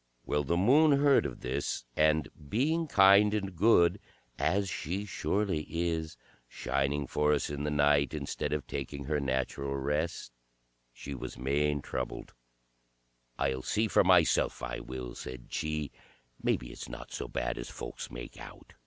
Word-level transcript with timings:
Well, 0.25 0.43
the 0.43 0.57
Moon 0.57 0.97
heard 0.99 1.27
of 1.27 1.41
this, 1.41 1.85
and 1.95 2.27
being 2.49 2.87
kind 2.87 3.35
and 3.35 3.55
good 3.55 3.99
as 4.39 4.67
she 4.67 5.05
surely 5.05 5.67
is, 5.69 6.17
shining 6.47 7.05
for 7.05 7.33
us 7.33 7.51
in 7.51 7.65
the 7.65 7.69
night 7.69 8.11
instead 8.15 8.51
of 8.51 8.65
taking 8.65 9.03
her 9.03 9.19
natural 9.19 9.75
rest 9.75 10.31
she 10.91 11.13
was 11.13 11.37
main 11.37 11.83
troubled. 11.83 12.33
"I'll 13.37 13.61
see 13.61 13.87
for 13.87 14.03
myself, 14.03 14.63
I 14.63 14.79
will," 14.79 15.13
said 15.13 15.49
she, 15.53 15.91
"maybe 16.41 16.71
it's 16.71 16.89
not 16.89 17.11
so 17.11 17.27
bad 17.27 17.59
as 17.59 17.69
folks 17.69 18.09
make 18.09 18.39
out." 18.39 18.73